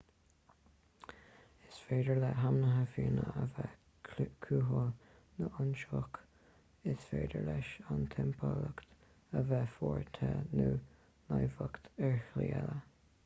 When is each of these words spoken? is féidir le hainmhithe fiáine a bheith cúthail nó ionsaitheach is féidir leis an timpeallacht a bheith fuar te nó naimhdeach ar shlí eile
is 1.71 1.75
féidir 1.89 2.19
le 2.21 2.29
hainmhithe 2.37 2.85
fiáine 2.93 3.25
a 3.41 3.41
bheith 3.57 4.23
cúthail 4.45 4.87
nó 5.41 5.49
ionsaitheach 5.59 6.17
is 6.95 7.05
féidir 7.11 7.45
leis 7.51 7.73
an 7.97 8.01
timpeallacht 8.15 9.35
a 9.43 9.43
bheith 9.51 9.75
fuar 9.77 10.09
te 10.19 10.31
nó 10.61 10.65
naimhdeach 10.71 11.77
ar 12.09 12.19
shlí 12.31 12.49
eile 12.61 12.79